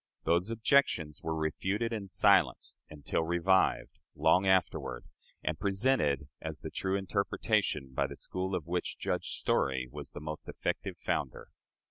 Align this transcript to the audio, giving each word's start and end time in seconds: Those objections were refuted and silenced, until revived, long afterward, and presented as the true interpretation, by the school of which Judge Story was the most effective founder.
Those 0.23 0.49
objections 0.49 1.21
were 1.21 1.35
refuted 1.35 1.93
and 1.93 2.09
silenced, 2.11 2.79
until 2.89 3.21
revived, 3.21 3.99
long 4.15 4.47
afterward, 4.47 5.05
and 5.43 5.59
presented 5.59 6.27
as 6.41 6.61
the 6.61 6.71
true 6.71 6.95
interpretation, 6.97 7.91
by 7.93 8.07
the 8.07 8.15
school 8.15 8.55
of 8.55 8.65
which 8.65 8.97
Judge 8.97 9.29
Story 9.33 9.87
was 9.91 10.09
the 10.09 10.19
most 10.19 10.49
effective 10.49 10.97
founder. 10.97 11.49